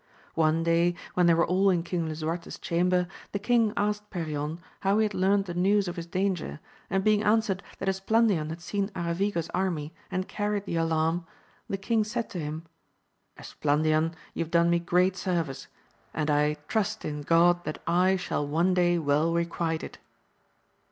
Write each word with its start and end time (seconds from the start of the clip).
One 0.33 0.63
day 0.63 0.95
when 1.13 1.27
they 1.27 1.35
were 1.35 1.45
all 1.45 1.69
in 1.69 1.83
King 1.83 2.07
Lisuarte's 2.07 2.57
chamber, 2.57 3.07
the 3.33 3.37
king 3.37 3.71
asked 3.77 4.09
Perion 4.09 4.57
how 4.79 4.97
he 4.97 5.03
had 5.03 5.13
learnt 5.13 5.45
the 5.45 5.53
news 5.53 5.87
of 5.87 5.95
his 5.95 6.07
danger, 6.07 6.59
and 6.89 7.03
being 7.03 7.21
answered 7.23 7.61
that 7.77 7.87
Esplandian 7.87 8.49
had 8.49 8.61
seen 8.61 8.89
Aravigo's 8.95 9.49
army 9.51 9.93
and 10.09 10.27
carried 10.27 10.65
the 10.65 10.75
alarm, 10.75 11.27
the 11.69 11.77
king 11.77 12.03
said 12.03 12.31
to 12.31 12.39
him, 12.39 12.63
Esplandian, 13.37 14.15
you 14.33 14.43
have 14.43 14.49
done 14.49 14.71
me 14.71 14.79
great 14.79 15.15
service, 15.15 15.67
and 16.15 16.31
I 16.31 16.55
trust 16.67 17.05
in 17.05 17.23
Grod 17.23 17.63
that 17.65 17.79
I 17.85 18.15
shall 18.15 18.47
one 18.47 18.73
day 18.73 18.97
well 18.97 19.31
requite 19.31 19.83
it 19.83 19.99